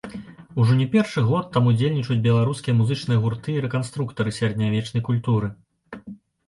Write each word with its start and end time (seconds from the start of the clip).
Ужо 0.61 0.77
не 0.79 0.87
першы 0.95 1.23
год 1.27 1.51
там 1.57 1.69
удзельнічаюць 1.71 2.19
беларускія 2.29 2.77
музычныя 2.81 3.23
гурты 3.27 3.49
і 3.59 3.63
рэканструктары 3.69 4.35
сярэднявечнай 4.41 5.09
культуры. 5.13 5.55